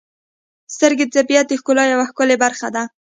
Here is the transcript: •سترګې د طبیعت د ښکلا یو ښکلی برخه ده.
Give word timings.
•سترګې 0.73 1.05
د 1.07 1.13
طبیعت 1.17 1.45
د 1.49 1.53
ښکلا 1.59 1.83
یو 1.85 2.07
ښکلی 2.09 2.35
برخه 2.43 2.67
ده. 2.75 2.83